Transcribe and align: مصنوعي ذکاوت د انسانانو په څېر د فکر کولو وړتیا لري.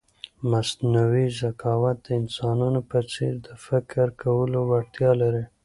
مصنوعي 0.51 1.27
ذکاوت 1.41 1.97
د 2.03 2.07
انسانانو 2.21 2.81
په 2.91 2.99
څېر 3.11 3.33
د 3.45 3.47
فکر 3.65 4.07
کولو 4.21 4.59
وړتیا 4.69 5.11
لري. 5.21 5.43